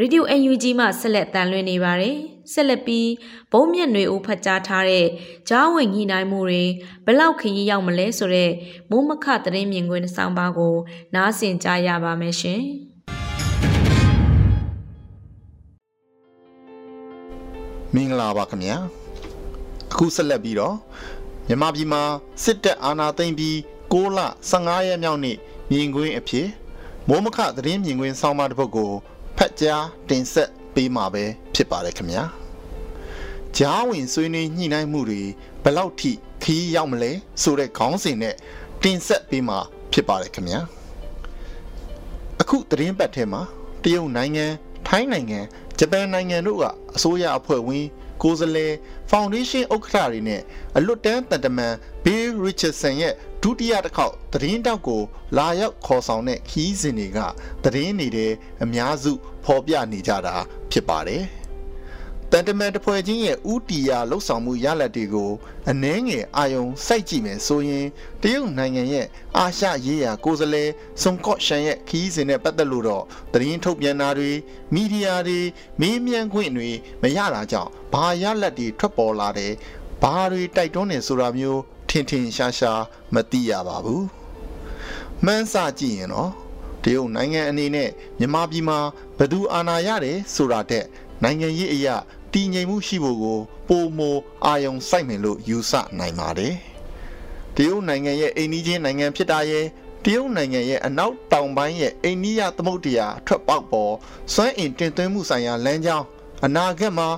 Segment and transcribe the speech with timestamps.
[0.00, 2.16] ရေဒီယို UNG မှဆက်လက်တန်လွှင့်နေပါတယ်။
[2.52, 3.08] ဆက်လက်ပြီး
[3.52, 5.06] ဘုံမြက်တွေဦးဖတ်ကြားထားတဲ့
[5.48, 6.64] ဂျားဝင်ညှိနှိုင်းမှုတွေ
[7.06, 8.50] ဘလောက်ခရီးရောက်မလဲဆိုတဲ့
[8.90, 10.74] မိုးမခသတင်းမြင်ကွင်းဆောင်းပါးကို
[11.14, 12.60] နားဆင်ကြရပါမယ်ရှင်။
[17.94, 18.76] မင်္ဂလာပါခင်ဗျာ။
[19.92, 20.76] အခုဆက်လက်ပြီးတော့
[21.48, 22.02] မြန်မာပြည်မှာ
[22.44, 23.56] စစ်တပ်အာဏာသိမ်းပြီး
[23.92, 24.20] 6လ
[24.50, 25.36] 15ရက်မြောက်နေ့
[25.70, 26.48] မြင်ကွင်းအဖြစ်
[27.08, 28.92] မိုးမခသတင်းမြင်ကွင်းဆောင်းပါးတစ်ပုဒ်ကို
[29.38, 31.24] ဖတ်ကြားတင်ဆက်ပေးမှာပဲ
[31.54, 32.22] ဖြစ်ပါတယ်ခင်ဗျာ
[33.56, 35.22] ကြားဝင်ဆွေးနွေးညှိနှိုင်းမှုတွေ
[35.62, 36.12] ဘယ်လောက်ထိ
[36.42, 37.10] ခီးရောက်မလဲ
[37.42, 38.34] ဆိုတဲ့ခေါင်းစဉ်နဲ့
[38.82, 39.58] တင်ဆက်ပေးမှာ
[39.92, 40.60] ဖြစ်ပါတယ်ခင်ဗျာ
[42.40, 43.42] အခုသတင်းပတ်ထဲမှာ
[43.82, 44.46] တရုတ်နိုင်ငံ
[44.88, 45.40] ထိုင်းနိုင်ငံ
[45.78, 46.64] ဂျပန်နိုင်ငံတို့က
[46.96, 47.86] အစိုးရအဖွဲ့ဝင်
[48.22, 48.72] ကိုယ်စားလှယ်
[49.10, 50.40] ဖောင်ဒေးရှင်းဥက္ကဋ္ဌတွေနဲ့
[50.76, 51.74] အလွတ်တန်းတန်တမန်
[52.04, 53.14] ဘေးရစ်ချတ်ဆန်ရဲ့
[53.46, 55.02] ဒုတိယတစ်ခေါက်သတင်းတောက်ကို
[55.36, 57.18] လာရောက်ခေါ်ဆောင်တဲ့ခီးစဉ်တွေက
[57.64, 59.12] သတင်းတွေတဲ့အများစု
[59.44, 60.34] ဖော်ပြနေကြတာ
[60.70, 61.24] ဖြစ်ပါတယ်။
[62.30, 65.30] တန်တမန်တဖွဲ့ချင်းရဲ့ဥတီယာလှုပ်ဆောင်မှုရလဒ်တွေကို
[65.70, 67.86] အနှဲငယ်အာယုံစိုက်ကြည့်မယ်ဆိုရင်
[68.22, 69.06] တရုတ်နိုင်ငံရဲ့
[69.38, 70.70] အာရှရေးရာကိုယ်စားလှယ်
[71.02, 74.30] ဆွန်ကော့ရှန်ရဲ့ခီးစဉ်နဲ့ပတ်သက်လို့တော့သတင်းထုတ်ပြန်တာတွေ
[74.74, 75.40] မီဒီယာတွေ
[75.80, 76.70] မေးမြန်းခွင့်တွေ
[77.02, 79.52] မရတာကြောင့်ဘာရလဒ်တွေထွက်ပေါ်လာတယ်
[80.02, 82.82] ဘာတွေတိုက်တွန်းနေဆိုတာမျိုးထ င်ထင်ရှားရှား
[83.14, 84.06] မသိရပါဘူး
[85.24, 86.32] မှန်းဆကြည့်ရင်တော့
[86.82, 88.78] တရုတ်နိုင်ငံအနေနဲ့မြန်မာပြည်မှာ
[89.18, 90.84] ဘယ်သူအာဏာရတယ်ဆိုတာတဲ့
[91.22, 91.96] နိုင်ငံရေးအရာ
[92.32, 94.00] တည်ငြိမ်မှုရှိဖို့ကိုပုံမ
[94.44, 96.54] အာယုံစိုက်မယ်လို့ယူဆနိုင်ပါတယ်
[97.56, 99.64] တရုတ်နိုင်ငံရဲ့အိန္ဒိချင်းနိုင်ငံဖြစ်တာရဲ့
[100.04, 103.94] တရုတ်နိုင်ငံရဲ့အနောက်တောင်ပိုင်းရဲ့အိန္ဒိယသမုဒ္ဒရာထွက်ပေါက်ပေါ်
[104.34, 106.06] စွမ်းအင်တင်သွင်းမှုဆိုင်ရာလမ်းကြောင်း
[106.44, 107.08] အနာဂတ်မှာ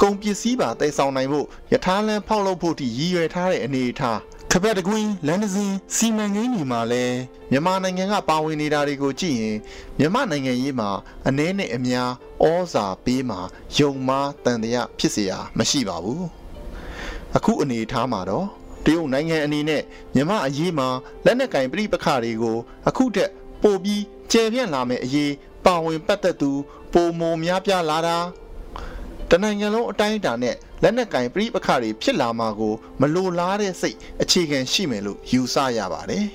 [0.00, 4.18] ကုန်ပစ္စည်းပါတည်ဆောင်နိုင်ဖို့ယထာလန်းဖောက်လုပ်ဖို့တည်ရည်ရွယ်ထားတဲ့အနေအထား
[4.52, 7.18] ခပတ်တကွင်းလန်ဒစင်စီမံကိန်းတွေမှာလည်း
[7.50, 9.56] မြန်မာနိုင်ငံကပါဝင်နေတာတွေကိုကြည့်ရင်
[9.98, 10.90] မြန်မာနိုင်ငံရေးမှာ
[11.26, 12.10] အနည်းနဲ့အများ
[12.44, 13.40] ဩဇာပေးမှာ
[13.78, 16.26] ယုံမားတန်တရားဖြစ်เสียမရှိပါဘူး
[17.36, 18.46] အခုအနေအထားမှာတော့
[18.84, 19.82] တရုတ်နိုင်ငံအနေနဲ့
[20.14, 20.88] မြန်မာအရေးမှာ
[21.24, 22.56] လက်နက်ကင်ပြိပခတွေကို
[22.88, 23.30] အခုတက်
[23.62, 24.02] ပိုပြီး
[24.32, 25.32] ကျယ်ပြန့်လာမယ့်အရေး
[25.64, 26.50] ပါဝင်ပတ်သက်သူ
[26.92, 28.18] ပုံမများပြားလာတာ
[29.33, 36.25] တနိုင်ငံလုံးအတိုင်းအတာနဲ့လက်နက်ကင်ပြိပခတွေဖြစ်လာမှာကို မလိုလားတဲ့စိတ်အခြေခံရှိမယ်လို့ယူဆရပါတယ်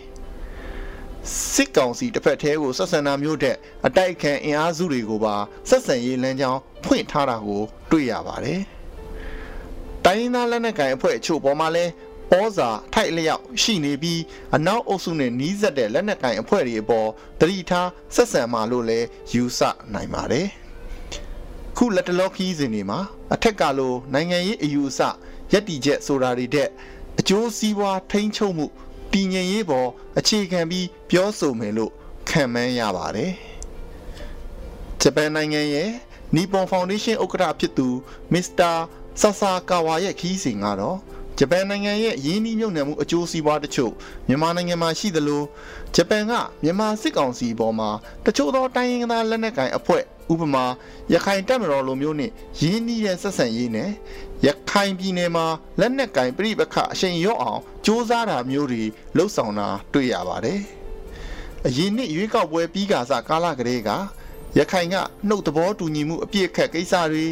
[1.52, 3.56] စစ်ကောင်စီတစ်ဖက်သေးကိုဆက်ဆံတာမျိုးတဲ့
[3.86, 5.34] အတိုက်ခံအင်အားစုတွေကိုပါ
[5.68, 8.60] ဆက်ဆံရေးလမ်းကြောင်းဖွင့်ထားတာကို တွေ့ရပါတယ်။
[10.04, 11.84] တိုင်းရင်းသားလက်နက်ကိုင်အဖွဲ့အချို့ပေါ်မှာလဲ
[12.32, 14.20] ဩဇာထိုက်လျောက်ရှိနေပြီး
[14.56, 17.08] အနောက်အုပ်စုနဲ့နီးစပ်တဲ့လက်နက်ကိုင်အဖွဲ့တွေအပေါ်
[17.40, 19.00] တတိထားဆက်ဆံမှလို့လဲ
[19.32, 19.60] ယူဆ
[19.94, 20.48] နိုင်ပါတယ်။
[21.78, 23.00] ခုလက်တလောခီးစဉ်တွေမှာ
[23.34, 25.00] အထက်ကလိုနိုင်ငံရေးအယူအဆ
[25.52, 26.68] ယက်တီချက်ဆိုတာတွေတဲ့
[27.18, 28.66] အကျိုးစီးပွားထိန်းချုပ်မှု
[29.12, 29.88] တည်ငြိမ်ရေးပေါ်
[30.18, 31.92] အခြေခံပြီးပြောဆိုမယ်လို့
[32.28, 33.32] ခံမှန်းရပါတယ်။
[35.00, 35.90] ဂျပန်နိုင်ငံရဲ့
[36.34, 37.88] နီပွန်ဖောင်ဒေးရှင်းဥက္ကဋ္ဌဖြစ်သူ
[38.32, 38.72] မစ္စတာ
[39.20, 40.98] ဆာဆာကာဝါရဲ့ခီးစဉ်ကတော့
[41.38, 43.92] ဂျပန်နိုင်ငံရဲ့ရင်းနှီးမြှုပ်နှံမှုအကျိုးစီးပွားတချို့
[44.28, 45.42] မြန်မာနိုင်ငံမှာရှိသလို
[45.94, 46.32] ဂျပန်က
[46.62, 47.90] မြန်မာစစ်ကောင်စီပေါ်မှာ
[48.24, 50.64] တချို့သောတိုင်းရင်းသားလက်နက်ကိုင်အဖွဲ့ ဥပမာ
[51.12, 53.90] ရခိုင်တပ်မတော်လိုမျိုးနဲ့ရင်းနှီးတဲ့ဆက်ဆံရေးနဲ့
[54.46, 55.46] ရခိုင်ပြည်နယ်မှာ
[55.80, 58.82] လက်နက်ကင်ပြိပခအရှိန်ရော့အောင်စ조사တာမျိုးတွေ
[59.16, 60.60] လှုပ်ဆောင်တာတွေ့ရပါတယ်။
[61.66, 63.90] အရင်နှစ်ရွေးကောက်ပွဲပြီးကာစကာလကလေးက
[64.58, 64.96] ရခိုင်က
[65.28, 67.24] နှုတ်သဘောတူညီမှုအပြည့်အခက်ကိစ္စတွေ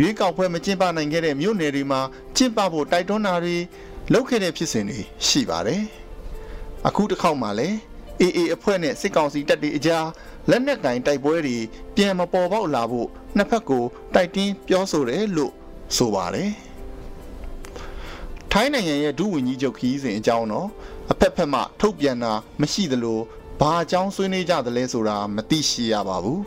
[0.00, 2.00] ရွေးကောက်ပွဲမကျင်းပနိုင်ခဲ့တဲ့မြို့နယ်တွေမှာ
[2.36, 3.56] ကျင်းပဖို့တိုက်တွန်းတာတွေ
[4.12, 5.82] လုပ်ခဲ့တဲ့ဖြစ်စဉ်တွေရှိပါတယ်။
[6.86, 7.78] အခုတစ်ခေါက်မှလည်း
[8.20, 10.06] AA အဖွဲ့နဲ့စစ်ကောင်စီတပ်တွေအကြား
[10.50, 11.56] လက်နက်ကင်တိုက်ပွဲတွေ
[11.96, 13.84] ပြန်မပေါ်ပေါက်လာဖို့နှစ်ဖက်ကို
[14.14, 15.52] တိုက်တင်းပြောဆိုတယ်လို့
[15.96, 16.50] ဆိုပါတယ်
[18.52, 20.68] ထိုင်းနိုင်ငံရဲ့ဒုဝန်ကြီးချုပ်ခီးစဉ်အကြောင်းတော့
[21.12, 23.18] အဖက်ဖက်မှထုတ်ပြန်တာမရှိသလို
[23.60, 26.42] ဘာအကြောင်းဆွေးနွေးကြသလဲဆိုတာမသိရှိရပါဘူး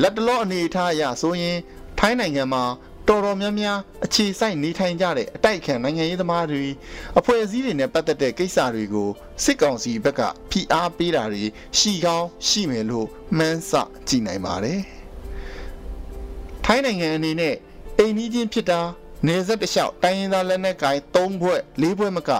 [0.00, 1.58] လက်တလောအနေအထားအရဆိုရင်
[1.98, 2.64] ထိုင်းနိုင်ငံမှာ
[3.10, 6.64] တော်တော်များများအခြေစိုက်နေထိုင်ကြတဲ့အတိုက်ခံနိုင်ငံရေးသမားတွေ
[7.18, 9.08] အဖွဲ့အစည်းတွေနဲ့ပတ်သက်တဲ့ကိစ္စတွေကို
[9.44, 11.44] စစ်ကောင်စီဘက်ကဖိအားပေးတာတွေ
[11.78, 13.06] ရှိကောင်းရှိမယ်လို့
[13.38, 13.72] မှန်းဆ
[14.08, 14.80] ကြည့်နိုင်ပါတယ်။
[16.64, 17.54] ထိုင်းနိုင်ငံအနေနဲ့
[17.98, 18.80] အိမ်ကြီးချင်းဖြစ်တာ
[19.26, 22.30] နေဆက်တလျှောက်တိုင်းရင်းသားလက်နက်ကိုင်၃ဘွဲ့၄ဘွဲ့မက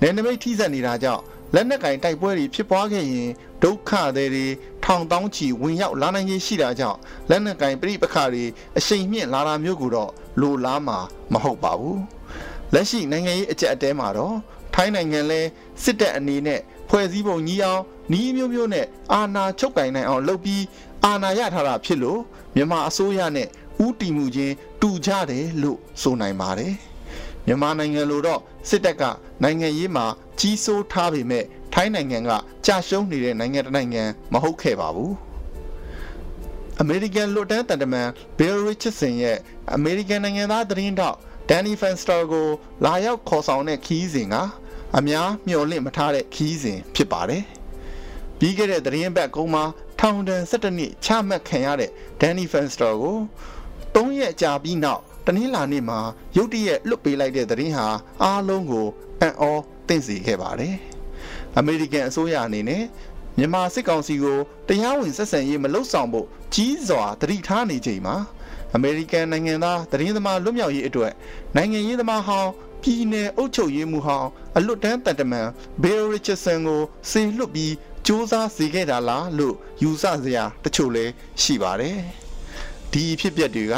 [0.00, 1.22] နယ်နိမိတ်ထိစပ်နေတာကြောင့်
[1.54, 3.30] လက်နက်ကင်တိုက်ပွဲတွေဖြစ်ပွားခဲ့ရင်
[3.62, 4.46] ဒုက္ခတွေ
[4.88, 6.98] ထောင်တောင်းချီဝင်ရောက်လာနိုင်ခြင်းရှိတာကြောင့်
[7.30, 8.44] လက်နက်ကင်ပြိပခါတွေ
[8.78, 10.10] အရှိန်မြင့်လာတာမျိုးကိုတော့
[10.40, 10.98] လိုလားမှာ
[11.32, 12.00] မဟုတ်ပါဘူး
[12.74, 14.36] လက်ရှိနိုင်ငံရေးအကြက်အတဲမှာတော့
[14.74, 15.40] ထိုင်းနိုင်ငံလဲ
[15.82, 20.62] စစ်တပ်အနေနဲ့ဖွဲ့စည်းပုံကြီးအောင်နီးမျိုးမျိုးနဲ့အာဏာချုပ်ကင်နိုင်အောင်လုပ်ပြီး
[21.04, 22.20] အာဏာရထားတာဖြစ်လို့
[22.54, 23.48] မြန်မာအစိုးရနဲ့
[23.84, 26.74] ဥတီမှုချင်းတူကြတယ်လို့ဆိုနိုင်ပါတယ်
[27.46, 29.02] မြန်မာနိုင်ငံလိုတော့စစ်တပ်က
[29.42, 30.06] နိုင်ငံရေးမှာ
[30.40, 32.30] ကြီးစိုးထားပေမဲ့ထိုင်းနိုင်ငံက
[32.66, 34.02] ကြာရှုံးနေတဲ့နိုင်ငံတစ်နိုင်ငံ
[34.32, 35.14] မဟုတ်ခဲ့ပါဘူး
[36.80, 38.08] အမေရိကန်လွတ်တန်းတန်တမန်
[38.38, 39.36] ဘီလ်ရစ်ချစ်ဆန်ရဲ့
[39.74, 41.16] အမေရိကန်နိုင်ငံသားသတင်းတောက်
[41.48, 42.48] ဒန်နီဖန်စတာကို
[42.84, 44.36] လာရောက်ခေါ်ဆောင်တဲ့ခီးစဉ်က
[44.98, 47.44] အများမျှော်လင့်မထားတဲ့ခီးစဉ်ဖြစ်ပါတယ်။
[48.38, 49.64] ပြီးခဲ့တဲ့သတင်းပတ်ကုန်းမှာ
[50.00, 51.90] ထောင်ဒဏ်17နှစ်ချမှတ်ခံရတဲ့
[52.20, 53.16] ဒန်နီဖန်စတာကို
[53.94, 55.98] 3ရက်ကြာပြီးနောက် တနင်္လာနေ့မှာ
[56.36, 57.86] ရုတ်တရက်လွတ်ပေးလိုက်တဲ့သတင်းဟာ
[58.22, 58.86] အားလုံးကို
[59.20, 59.52] အံ့ဩ
[59.88, 60.74] သင့်စေခဲ့ပါတယ်။
[61.58, 62.82] အမေရိကန်အစိုးရအနေနဲ့
[63.38, 64.38] မြန်မာစစ်ကောင်စီကို
[64.68, 68.16] တရားဝင်ဆက်ဆံရေးမလုပ်ဆောင်ဖို့ကြီးစွာတတိထားနေချိန်မှာ
[68.74, 71.12] အမေရိကန်နိုင်ငံသားသတင်းသမားလွတ်မြောက်ရေးအတွက်
[71.56, 72.50] နိုင်ငံရေးသမားဟောင်း
[72.82, 75.48] ပြည်နယ်အုပ်ချုပ်ရေးမှူးဟောင်းအလွတ်တန်းတန်တမန်
[75.82, 77.72] ဘေလ်ရစ်ချဆန်ကိုစေလွှတ်ပြီး
[78.06, 81.12] စ조사စေခဲ့တာလားလို့ယူဆစရာတချို့လည်း
[81.42, 81.98] ရှိပါတယ်။
[82.92, 83.74] ဒီဖြစ်ပျက်တွေက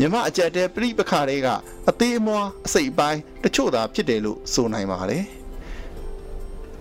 [0.00, 1.48] မြမအကြက်တဲ့ပြိပခါတွေက
[1.88, 5.24] အသေးအမွားအစိတ်ပိုင်းတချို့သာဖြစ်တယ်လို့ဆိုနိုင်ပါတယ်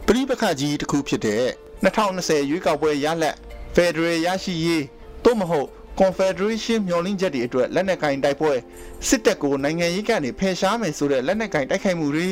[0.08, 1.44] ပြိပခါကြီးတစ်ခုဖြစ်တဲ့
[1.86, 3.36] 2020ရွေးကောက်ပွဲရလဒ်
[3.76, 4.84] ဖက်ဒရယ်ရရှိရေး
[5.24, 5.70] သို့မဟုတ်
[6.00, 8.54] Confederation မျှော်လင့်ချက်တွေအတွက်လက်နက်ကင်တိုက်ပွဲ
[9.08, 12.28] စစ်တပ်ကိုနိုင်ငံရေးကနေဖယ်ရှားမယ်ဆိုတဲ့လက်နက်ကင်တိုက်ခိုက်မှုတွေ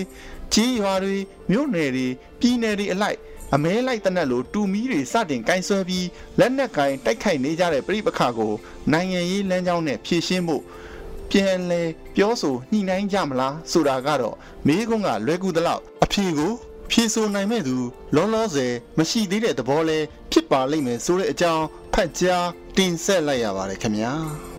[0.54, 1.16] ကြီးရွာတွေ
[1.52, 2.08] မြို့နယ်တွေ
[2.40, 3.18] ပြည်နယ်တွေအလိုက်
[3.56, 6.08] အမဲလိုက်တနက်လိုတူမီတွေစတင်ကင်ဆွဲပြီး
[6.40, 8.54] လက်နက်ကင်တိုက်ခိုက်နေကြတဲ့ပြိပခါကို
[8.92, 10.64] နိုင်ငံရေးလမ်းကြောင်းနဲ့ဖြည့်ရှင်းဖို့
[11.32, 11.82] ပြန်လဲ
[12.16, 14.36] ပြောဆိုညှိနှိုင်းကြမလားဆိုတာကတော့
[14.68, 16.52] မေးခွန်းကလွယ်ကူသလောက်အဖြေကို
[16.92, 17.76] ဖြေဆိုနိုင်မဲ့သူ
[18.16, 20.00] လောလောဆယ်မရှိသေးတဲ့သဘောလဲ
[20.32, 22.48] ဖြစ်ပါလိမ့်မယ်ဆိုတဲ့အကြောင်းဖတ်ကြား
[22.78, 24.53] တင်ဆက်လိုက်ရပါတယ်ခင်ဗျာ